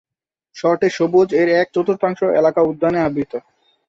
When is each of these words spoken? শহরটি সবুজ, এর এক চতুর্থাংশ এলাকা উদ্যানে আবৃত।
শহরটি 0.55 0.87
সবুজ, 0.89 1.29
এর 1.33 1.49
এক 1.55 1.67
চতুর্থাংশ 1.75 2.19
এলাকা 2.39 2.61
উদ্যানে 2.61 2.99
আবৃত। 3.01 3.33